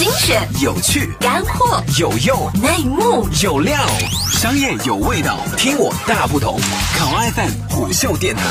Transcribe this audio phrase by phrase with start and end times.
[0.00, 3.76] 精选、有趣、干货、有用、内幕、有料，
[4.32, 6.58] 商业有味道，听我大不同。
[6.96, 8.42] 考 FM 虎嗅电台。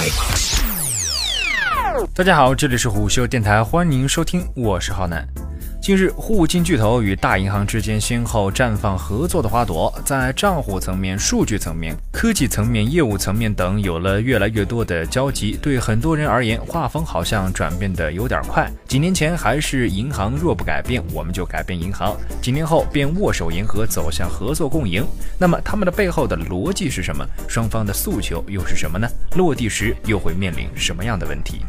[2.13, 5.27] 大家好，这里是虎嗅电台，欢迎收听，我是浩南。
[5.81, 15.57] 近日，互金巨头与大银行之间先后绽放合作的花朵，在账户层面、数据层面、科技层面、业务层面等有了越来越多的交集。
[15.61, 18.69] 对很多人而言，画风好像转变的有点快。
[18.87, 25.03] 几年前还是银行若不改变，我们就改变银行；几年后便握手言和，走向合作共赢。
[25.39, 27.25] 那么，他们的背后的逻辑是什么？
[27.47, 29.09] 双方的诉求又是什么呢？
[29.37, 31.61] 落地时又会面临什么样的问题？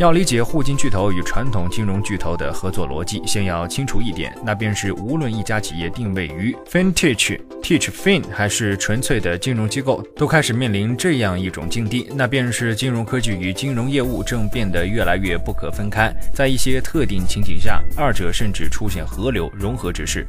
[0.00, 20.26] 要理解互金巨头与传统金融巨头的合作逻辑，先要清楚一点，那便是无论一家企业定位于 FinTech、Teach Fin 还是纯粹的金融机构，都开始面临这样一种境地，那便是金融科技与金融业务正变得越来越不可分开，在一些特定情景下，二者甚至出现合流融合之势。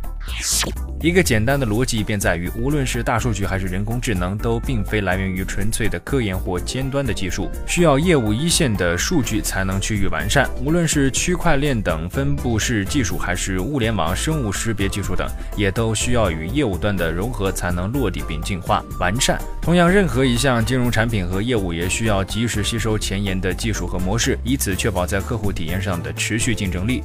[1.01, 10.49] 一个简单的逻辑便在于，无论是大数据还是人工智能，都并非来源于纯粹的科研或尖端的技术，需要业务一线的数据才才能趋于完善。
[10.61, 15.25] 无论是区块链等分布式技术，还是物联网、生物识别技术等，
[15.55, 19.39] 也都需要与业务端的融合才能落地并进化完善。
[19.61, 27.01] 同样，任何一项金融产品和业务也需要及时吸收前沿的技术和模式，以此确保在客户体验上的持续竞争力。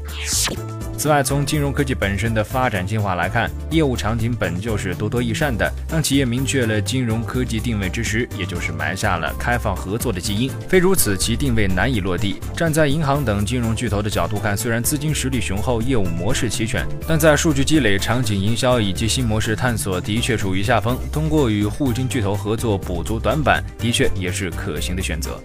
[1.01, 5.73] 此外，从金融科技本身的发展进化来看，业务场景本就是多多益善的。
[5.89, 10.51] 当企业明确了金融科技定位之时，也就是埋下了开放合作的基因。
[10.69, 12.39] 非如此，其定位难以落地。
[12.55, 20.99] 站在银行等金融巨头的角度看，虽然资金实力雄厚，业务模式齐全，但在数据积累、场景营销以及新模式探索的确处于下风。
[21.11, 25.41] 通过与互金巨头合作补足短板，的确也是可行的选择。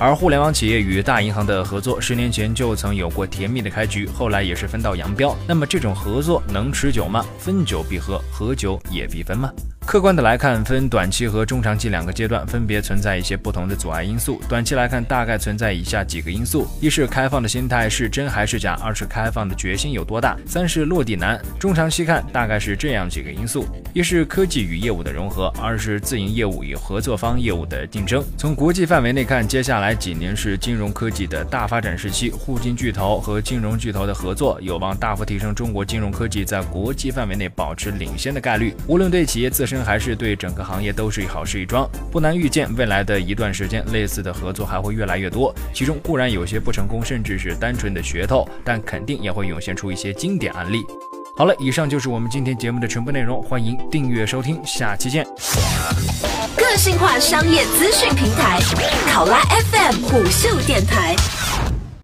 [0.00, 5.36] 而互联网企业与大银行的合作，十年前就曾有过甜蜜的开局，后来也是分道扬镳。
[5.46, 7.22] 那么这种合作能持久吗？
[7.38, 9.52] 分久必合，合久也必分吗？
[9.90, 14.40] 客观的来看，分短期和中长期两个阶段，分别存在一些不同的阻碍因素。
[14.48, 21.42] 短期来看，大概存在以下几个因素：一是开放的心态是真还是假；二是开放的决心有多大；三是落地难。
[21.58, 28.24] 中长期看，大概是这样几个因素：一是科技与业务的融合；二是自营业务与合作方业务的竞争。
[28.38, 38.72] 从国际范围内看，接下来几年是金融科技的大发展时期，互金巨头和金融巨头的合作有望大幅提升中国金融科技在国际范围内保持领先的概率。
[38.86, 45.54] 无论对企业自身，还是对整个行业都是好事一桩，不难预见，未来的一段时间，类似的合作还会越来越多。
[45.74, 50.84] 其中固然有些不成功，甚至是单纯的噱头，但肯定也会涌现出一些经典案例。
[51.36, 55.26] 好了，以上就是我们今天节目的全部内容，欢迎订阅收听，下期见。
[56.56, 58.60] 个性化商业资讯平台，
[59.10, 59.40] 考拉
[59.72, 61.16] FM 虎嗅电台。